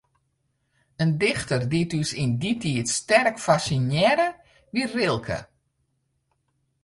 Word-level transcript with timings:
In 1.03 1.11
dichter 1.21 1.61
dy't 1.71 1.95
ús 1.99 2.11
yn 2.23 2.31
dy 2.41 2.51
tiid 2.61 2.87
sterk 2.97 3.37
fassinearre, 3.45 4.29
wie 4.73 4.85
Rilke. 4.95 5.39